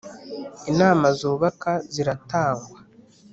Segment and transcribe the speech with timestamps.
[0.71, 2.77] inama zubaka ziratangwa,